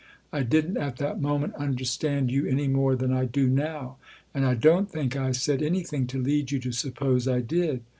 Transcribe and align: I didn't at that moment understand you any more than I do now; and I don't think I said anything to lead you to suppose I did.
I 0.33 0.41
didn't 0.41 0.77
at 0.77 0.97
that 0.97 1.21
moment 1.21 1.53
understand 1.53 2.31
you 2.31 2.47
any 2.47 2.67
more 2.67 2.95
than 2.95 3.13
I 3.13 3.25
do 3.25 3.47
now; 3.47 3.97
and 4.33 4.43
I 4.43 4.55
don't 4.55 4.89
think 4.91 5.15
I 5.15 5.31
said 5.31 5.61
anything 5.61 6.07
to 6.07 6.19
lead 6.19 6.49
you 6.49 6.57
to 6.61 6.71
suppose 6.71 7.27
I 7.27 7.41
did. 7.41 7.81